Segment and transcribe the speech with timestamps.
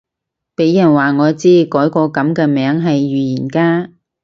[0.55, 1.27] 俾人話我改個
[2.05, 3.91] 噉嘅名係預言家